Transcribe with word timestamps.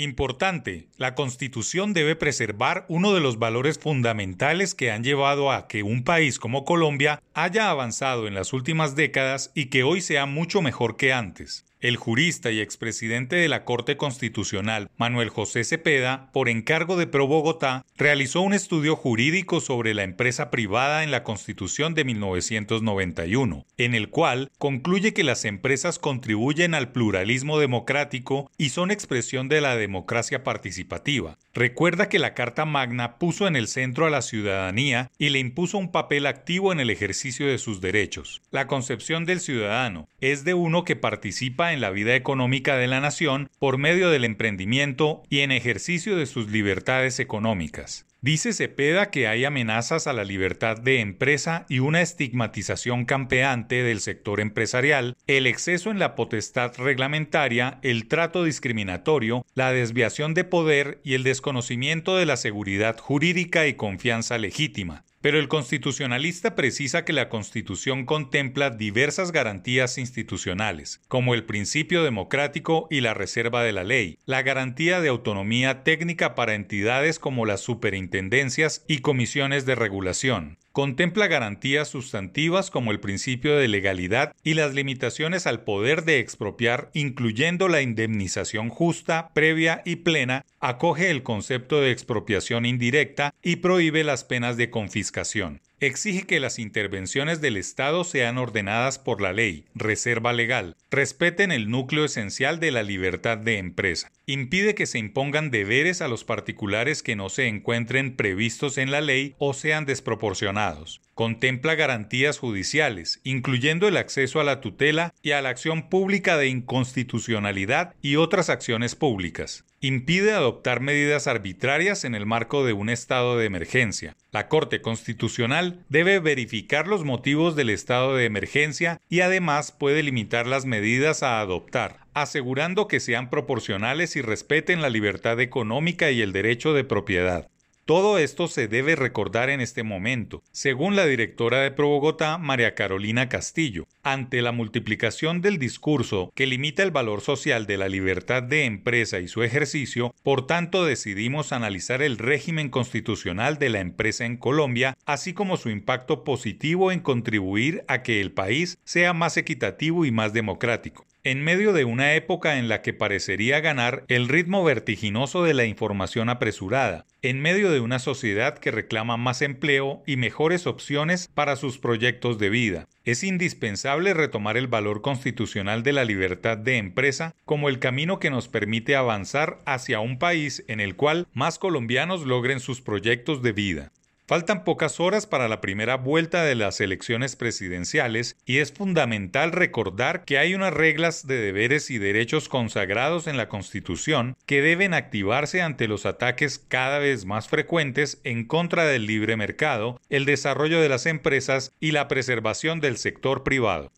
Importante, 0.00 0.86
la 0.96 1.16
Constitución 1.16 1.92
debe 1.92 2.14
preservar 2.14 2.86
uno 2.88 3.14
de 3.14 3.20
los 3.20 3.40
valores 3.40 3.80
fundamentales 3.80 4.76
que 4.76 4.92
han 4.92 5.02
llevado 5.02 5.50
a 5.50 5.66
que 5.66 5.82
un 5.82 6.04
país 6.04 6.38
como 6.38 6.64
Colombia 6.64 7.20
haya 7.34 7.68
avanzado 7.68 8.28
en 8.28 8.34
las 8.34 8.52
últimas 8.52 8.94
décadas 8.94 9.50
y 9.56 9.70
que 9.70 9.82
hoy 9.82 10.00
sea 10.00 10.24
mucho 10.24 10.62
mejor 10.62 10.96
que 10.96 11.12
antes. 11.12 11.64
El 11.80 11.96
jurista 11.96 12.50
y 12.50 12.58
expresidente 12.58 13.36
de 13.36 13.48
la 13.48 13.64
Corte 13.64 13.96
Constitucional, 13.96 14.90
Manuel 14.96 15.28
José 15.28 15.62
Cepeda, 15.62 16.28
por 16.32 16.48
encargo 16.48 16.96
de 16.96 17.06
Pro 17.06 17.28
Bogotá, 17.28 17.86
realizó 17.96 18.40
un 18.40 18.52
estudio 18.52 18.96
jurídico 18.96 19.60
sobre 19.60 19.94
la 19.94 20.02
empresa 20.02 20.50
privada 20.50 21.04
en 21.04 21.12
la 21.12 21.22
Constitución 21.22 21.94
de 21.94 22.02
1991, 22.02 23.64
en 23.76 23.94
el 23.94 24.08
cual 24.08 24.50
concluye 24.58 25.14
que 25.14 25.22
las 25.22 25.44
empresas 25.44 26.00
contribuyen 26.00 26.74
al 26.74 26.90
pluralismo 26.90 27.60
democrático 27.60 28.50
y 28.58 28.70
son 28.70 28.90
expresión 28.90 29.48
de 29.48 29.60
la 29.60 29.76
democracia 29.76 30.42
participativa. 30.42 31.38
Recuerda 31.54 32.08
que 32.08 32.18
la 32.18 32.34
Carta 32.34 32.64
Magna 32.64 33.18
puso 33.18 33.46
en 33.46 33.54
el 33.54 33.68
centro 33.68 34.04
a 34.04 34.10
la 34.10 34.22
ciudadanía 34.22 35.12
y 35.16 35.28
le 35.28 35.38
impuso 35.38 35.78
un 35.78 35.92
papel 35.92 36.26
activo 36.26 36.72
en 36.72 36.80
el 36.80 36.90
ejercicio 36.90 37.46
de 37.46 37.58
sus 37.58 37.80
derechos. 37.80 38.42
La 38.50 38.66
concepción 38.66 39.26
del 39.26 39.38
ciudadano 39.38 40.08
es 40.20 40.42
de 40.42 40.54
uno 40.54 40.84
que 40.84 40.96
participa 40.96 41.67
en 41.72 41.80
la 41.80 41.90
vida 41.90 42.14
económica 42.14 42.76
de 42.76 42.86
la 42.86 43.00
nación 43.00 43.48
por 43.58 43.78
medio 43.78 44.10
del 44.10 44.24
emprendimiento 44.24 45.22
y 45.28 45.40
en 45.40 45.52
ejercicio 45.52 46.16
de 46.16 46.26
sus 46.26 46.48
libertades 46.50 47.20
económicas. 47.20 48.06
Dice 48.20 48.52
Cepeda 48.52 49.10
que 49.10 49.28
hay 49.28 49.44
amenazas 49.44 50.08
a 50.08 50.12
la 50.12 50.24
libertad 50.24 50.76
de 50.76 50.98
empresa 50.98 51.66
y 51.68 51.78
una 51.78 52.02
estigmatización 52.02 53.04
campeante 53.04 53.84
del 53.84 54.00
sector 54.00 54.40
empresarial, 54.40 55.16
el 55.28 55.46
exceso 55.46 55.92
en 55.92 56.00
la 56.00 56.16
potestad 56.16 56.72
reglamentaria, 56.78 57.78
el 57.82 58.08
trato 58.08 58.42
discriminatorio, 58.42 59.46
la 59.54 59.72
desviación 59.72 60.34
de 60.34 60.42
poder 60.42 61.00
y 61.04 61.14
el 61.14 61.22
desconocimiento 61.22 62.16
de 62.16 62.26
la 62.26 62.36
seguridad 62.36 62.98
jurídica 62.98 63.68
y 63.68 63.74
confianza 63.74 64.36
legítima. 64.36 65.04
Pero 65.20 65.40
el 65.40 65.48
constitucionalista 65.48 66.54
precisa 66.54 67.04
que 67.04 67.12
la 67.12 67.28
Constitución 67.28 68.06
contempla 68.06 68.70
diversas 68.70 69.32
garantías 69.32 69.98
institucionales, 69.98 71.00
como 71.08 71.34
el 71.34 71.44
principio 71.44 72.04
democrático 72.04 72.86
y 72.88 73.00
la 73.00 73.14
reserva 73.14 73.64
de 73.64 73.72
la 73.72 73.82
ley, 73.82 74.18
la 74.26 74.42
garantía 74.42 75.00
de 75.00 75.08
autonomía 75.08 75.82
técnica 75.82 76.36
para 76.36 76.54
entidades 76.54 77.18
como 77.18 77.46
las 77.46 77.60
superintendencias 77.60 78.84
y 78.86 78.98
comisiones 78.98 79.66
de 79.66 79.74
regulación, 79.74 80.58
contempla 80.72 81.26
garantías 81.26 81.88
sustantivas 81.88 82.70
como 82.70 82.90
el 82.90 83.00
principio 83.00 83.56
de 83.56 83.68
legalidad 83.68 84.34
y 84.42 84.54
las 84.54 84.74
limitaciones 84.74 85.46
al 85.46 85.64
poder 85.64 86.04
de 86.04 86.18
expropiar, 86.18 86.90
incluyendo 86.94 87.68
la 87.68 87.82
indemnización 87.82 88.68
justa, 88.68 89.30
previa 89.34 89.82
y 89.84 89.96
plena, 89.96 90.44
acoge 90.60 91.10
el 91.10 91.22
concepto 91.22 91.80
de 91.80 91.90
expropiación 91.90 92.66
indirecta 92.66 93.34
y 93.42 93.56
prohíbe 93.56 94.04
las 94.04 94.24
penas 94.24 94.56
de 94.56 94.70
confiscación 94.70 95.60
exige 95.80 96.24
que 96.24 96.40
las 96.40 96.58
intervenciones 96.58 97.40
del 97.40 97.56
Estado 97.56 98.04
sean 98.04 98.38
ordenadas 98.38 98.98
por 98.98 99.20
la 99.20 99.32
ley, 99.32 99.64
reserva 99.74 100.32
legal, 100.32 100.76
respeten 100.90 101.52
el 101.52 101.70
núcleo 101.70 102.04
esencial 102.04 102.60
de 102.60 102.70
la 102.70 102.82
libertad 102.82 103.38
de 103.38 103.58
empresa, 103.58 104.10
impide 104.26 104.74
que 104.74 104.86
se 104.86 104.98
impongan 104.98 105.50
deberes 105.50 106.02
a 106.02 106.08
los 106.08 106.24
particulares 106.24 107.02
que 107.02 107.16
no 107.16 107.28
se 107.28 107.46
encuentren 107.46 108.16
previstos 108.16 108.78
en 108.78 108.90
la 108.90 109.00
ley 109.00 109.34
o 109.38 109.54
sean 109.54 109.86
desproporcionados, 109.86 111.00
contempla 111.14 111.74
garantías 111.74 112.38
judiciales, 112.38 113.20
incluyendo 113.24 113.88
el 113.88 113.96
acceso 113.96 114.40
a 114.40 114.44
la 114.44 114.60
tutela 114.60 115.14
y 115.22 115.32
a 115.32 115.42
la 115.42 115.50
acción 115.50 115.88
pública 115.88 116.36
de 116.36 116.48
inconstitucionalidad 116.48 117.94
y 118.02 118.16
otras 118.16 118.50
acciones 118.50 118.94
públicas. 118.94 119.64
Impide 119.80 120.32
adoptar 120.32 120.80
medidas 120.80 121.28
arbitrarias 121.28 122.02
en 122.02 122.16
el 122.16 122.26
marco 122.26 122.66
de 122.66 122.72
un 122.72 122.88
estado 122.88 123.38
de 123.38 123.46
emergencia. 123.46 124.16
La 124.32 124.48
Corte 124.48 124.82
Constitucional 124.82 125.84
debe 125.88 126.18
verificar 126.18 126.88
los 126.88 127.04
motivos 127.04 127.54
del 127.54 127.70
estado 127.70 128.16
de 128.16 128.24
emergencia 128.24 129.00
y 129.08 129.20
además 129.20 129.70
puede 129.70 130.02
limitar 130.02 130.48
las 130.48 130.66
medidas 130.66 131.22
a 131.22 131.38
adoptar, 131.38 132.00
asegurando 132.12 132.88
que 132.88 132.98
sean 132.98 133.30
proporcionales 133.30 134.16
y 134.16 134.20
respeten 134.20 134.82
la 134.82 134.90
libertad 134.90 135.38
económica 135.38 136.10
y 136.10 136.22
el 136.22 136.32
derecho 136.32 136.74
de 136.74 136.82
propiedad. 136.82 137.48
Todo 137.88 138.18
esto 138.18 138.48
se 138.48 138.68
debe 138.68 138.96
recordar 138.96 139.48
en 139.48 139.62
este 139.62 139.82
momento, 139.82 140.42
según 140.52 140.94
la 140.94 141.06
directora 141.06 141.62
de 141.62 141.70
Pro 141.70 141.88
Bogotá, 141.88 142.36
María 142.36 142.74
Carolina 142.74 143.30
Castillo, 143.30 143.86
ante 144.02 144.42
la 144.42 144.52
multiplicación 144.52 145.40
del 145.40 145.56
discurso 145.56 146.30
que 146.34 146.46
limita 146.46 146.82
el 146.82 146.90
valor 146.90 147.22
social 147.22 147.66
de 147.66 147.78
la 147.78 147.88
libertad 147.88 148.42
de 148.42 148.66
empresa 148.66 149.20
y 149.20 149.28
su 149.28 149.42
ejercicio, 149.42 150.14
por 150.22 150.46
tanto 150.46 150.84
decidimos 150.84 151.50
analizar 151.50 152.02
el 152.02 152.18
régimen 152.18 152.68
constitucional 152.68 153.58
de 153.58 153.70
la 153.70 153.80
empresa 153.80 154.26
en 154.26 154.36
Colombia, 154.36 154.94
así 155.06 155.32
como 155.32 155.56
su 155.56 155.70
impacto 155.70 156.24
positivo 156.24 156.92
en 156.92 157.00
contribuir 157.00 157.86
a 157.88 158.02
que 158.02 158.20
el 158.20 158.32
país 158.32 158.76
sea 158.84 159.14
más 159.14 159.38
equitativo 159.38 160.04
y 160.04 160.10
más 160.10 160.34
democrático 160.34 161.06
en 161.30 161.44
medio 161.44 161.74
de 161.74 161.84
una 161.84 162.14
época 162.14 162.56
en 162.56 162.68
la 162.68 162.80
que 162.80 162.94
parecería 162.94 163.60
ganar 163.60 164.02
el 164.08 164.28
ritmo 164.28 164.64
vertiginoso 164.64 165.44
de 165.44 165.52
la 165.52 165.66
información 165.66 166.30
apresurada, 166.30 167.04
en 167.20 167.42
medio 167.42 167.70
de 167.70 167.80
una 167.80 167.98
sociedad 167.98 168.56
que 168.56 168.70
reclama 168.70 169.18
más 169.18 169.42
empleo 169.42 170.02
y 170.06 170.16
mejores 170.16 170.66
opciones 170.66 171.28
para 171.34 171.56
sus 171.56 171.76
proyectos 171.76 172.38
de 172.38 172.48
vida. 172.48 172.88
Es 173.04 173.24
indispensable 173.24 174.14
retomar 174.14 174.56
el 174.56 174.68
valor 174.68 175.02
constitucional 175.02 175.82
de 175.82 175.92
la 175.92 176.06
libertad 176.06 176.56
de 176.56 176.78
empresa 176.78 177.34
como 177.44 177.68
el 177.68 177.78
camino 177.78 178.18
que 178.20 178.30
nos 178.30 178.48
permite 178.48 178.96
avanzar 178.96 179.58
hacia 179.66 180.00
un 180.00 180.18
país 180.18 180.64
en 180.66 180.80
el 180.80 180.96
cual 180.96 181.26
más 181.34 181.58
colombianos 181.58 182.24
logren 182.24 182.58
sus 182.58 182.80
proyectos 182.80 183.42
de 183.42 183.52
vida. 183.52 183.92
Faltan 184.28 184.62
pocas 184.62 185.00
horas 185.00 185.26
para 185.26 185.48
la 185.48 185.62
primera 185.62 185.96
vuelta 185.96 186.42
de 186.42 186.54
las 186.54 186.82
elecciones 186.82 187.34
presidenciales 187.34 188.36
y 188.44 188.58
es 188.58 188.70
fundamental 188.74 189.52
recordar 189.52 190.26
que 190.26 190.36
hay 190.36 190.54
unas 190.54 190.74
reglas 190.74 191.26
de 191.26 191.38
deberes 191.38 191.90
y 191.90 191.96
derechos 191.96 192.50
consagrados 192.50 193.26
en 193.26 193.38
la 193.38 193.48
Constitución 193.48 194.36
que 194.44 194.60
deben 194.60 194.92
activarse 194.92 195.62
ante 195.62 195.88
los 195.88 196.04
ataques 196.04 196.58
cada 196.58 196.98
vez 196.98 197.24
más 197.24 197.48
frecuentes 197.48 198.20
en 198.22 198.44
contra 198.44 198.84
del 198.84 199.06
libre 199.06 199.38
mercado, 199.38 199.98
el 200.10 200.26
desarrollo 200.26 200.82
de 200.82 200.90
las 200.90 201.06
empresas 201.06 201.72
y 201.80 201.92
la 201.92 202.06
preservación 202.06 202.80
del 202.80 202.98
sector 202.98 203.42
privado. 203.42 203.90